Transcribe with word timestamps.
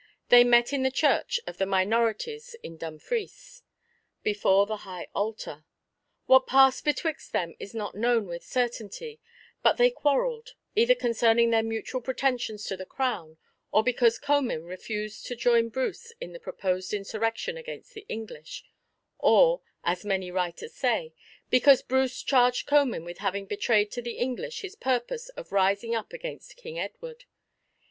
They 0.29 0.43
met 0.43 0.73
in 0.73 0.81
the 0.81 0.89
Church 0.89 1.39
of 1.45 1.59
the 1.59 1.67
Minorites 1.67 2.55
in 2.63 2.75
Dunfries, 2.75 3.61
before 4.23 4.65
the 4.65 4.77
high 4.77 5.05
altar. 5.13 5.63
What 6.25 6.47
passed 6.47 6.83
betwixt 6.83 7.33
them 7.33 7.53
is 7.59 7.75
not 7.75 7.93
known 7.93 8.25
with 8.25 8.43
certainty; 8.43 9.19
but 9.61 9.77
they 9.77 9.91
quarrelled, 9.91 10.55
either 10.75 10.95
concerning 10.95 11.51
their 11.51 11.61
mutual 11.61 12.01
pretensions 12.01 12.63
to 12.63 12.75
the 12.75 12.83
Crown, 12.87 13.37
or 13.71 13.83
because 13.83 14.17
Comyn 14.17 14.65
refused 14.65 15.27
to 15.27 15.35
join 15.35 15.69
Bruce 15.69 16.11
in 16.19 16.33
the 16.33 16.39
proposed 16.39 16.95
insurrection 16.95 17.55
against 17.55 17.93
the 17.93 18.07
English; 18.09 18.63
or, 19.19 19.61
as 19.83 20.03
many 20.03 20.31
writers 20.31 20.73
say, 20.73 21.13
because 21.51 21.83
Bruce 21.83 22.23
charged 22.23 22.65
Comyn 22.67 23.03
with 23.05 23.19
having 23.19 23.45
betrayed 23.45 23.91
to 23.91 24.01
the 24.01 24.17
English 24.17 24.61
his 24.61 24.73
purpose 24.75 25.29
of 25.37 25.51
rising 25.51 25.93
up 25.93 26.11
against 26.11 26.55
King 26.57 26.79
Edward. 26.79 27.25